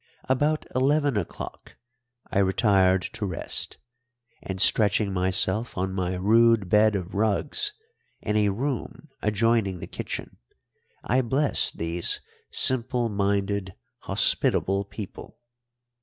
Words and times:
About 0.27 0.65
eleven 0.73 1.15
o'clock 1.15 1.77
I 2.31 2.39
retired 2.39 3.03
to 3.13 3.23
rest, 3.27 3.77
and, 4.41 4.59
stretching 4.59 5.13
myself 5.13 5.77
on 5.77 5.93
my 5.93 6.15
rude 6.15 6.69
bed 6.69 6.95
of 6.95 7.13
rugs, 7.13 7.71
in 8.19 8.35
a 8.35 8.49
room 8.49 9.09
adjoining 9.21 9.77
the 9.77 9.85
kitchen, 9.85 10.37
I 11.03 11.21
blessed 11.21 11.77
these 11.77 12.19
simple 12.49 13.09
minded, 13.09 13.75
hospitable 13.99 14.85
people. 14.85 15.39